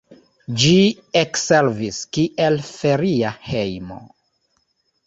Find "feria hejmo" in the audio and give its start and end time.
2.71-4.05